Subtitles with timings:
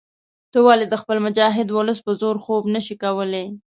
[0.51, 3.45] ته ولې د خپل مجاهد ولس په زور خوب نه شې لیدلای.